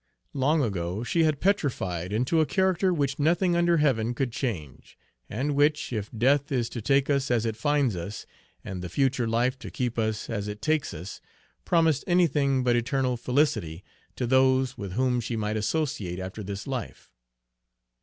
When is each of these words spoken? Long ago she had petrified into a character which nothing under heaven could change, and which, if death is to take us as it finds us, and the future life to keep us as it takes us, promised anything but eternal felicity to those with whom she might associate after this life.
Long 0.33 0.63
ago 0.63 1.03
she 1.03 1.25
had 1.25 1.39
petrified 1.39 2.11
into 2.11 2.39
a 2.41 2.45
character 2.47 2.91
which 2.91 3.19
nothing 3.19 3.55
under 3.55 3.77
heaven 3.77 4.15
could 4.15 4.31
change, 4.31 4.97
and 5.29 5.53
which, 5.53 5.93
if 5.93 6.09
death 6.11 6.51
is 6.51 6.69
to 6.69 6.81
take 6.81 7.07
us 7.07 7.29
as 7.29 7.45
it 7.45 7.55
finds 7.55 7.95
us, 7.95 8.25
and 8.63 8.81
the 8.81 8.89
future 8.89 9.27
life 9.27 9.59
to 9.59 9.69
keep 9.69 9.99
us 9.99 10.27
as 10.27 10.47
it 10.47 10.59
takes 10.59 10.91
us, 10.95 11.21
promised 11.65 12.03
anything 12.07 12.63
but 12.63 12.75
eternal 12.75 13.15
felicity 13.15 13.83
to 14.15 14.25
those 14.25 14.75
with 14.75 14.93
whom 14.93 15.19
she 15.21 15.35
might 15.35 15.55
associate 15.55 16.17
after 16.17 16.41
this 16.41 16.65
life. 16.65 17.11